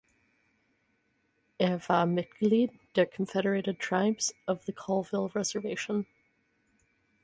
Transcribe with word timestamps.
Er 1.59 1.87
war 1.87 2.07
Mitglied 2.07 2.71
der 2.95 3.05
Confederated 3.05 3.79
Tribes 3.79 4.33
Of 4.47 4.63
The 4.65 4.73
Colville 4.73 5.29
Reservation. 5.35 6.07